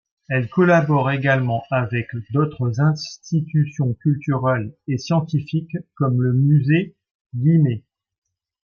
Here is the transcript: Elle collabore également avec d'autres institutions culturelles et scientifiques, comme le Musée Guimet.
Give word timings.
Elle 0.29 0.49
collabore 0.49 1.11
également 1.11 1.63
avec 1.69 2.07
d'autres 2.33 2.81
institutions 2.81 3.93
culturelles 4.01 4.73
et 4.87 4.97
scientifiques, 4.97 5.77
comme 5.93 6.23
le 6.23 6.33
Musée 6.33 6.95
Guimet. 7.35 7.83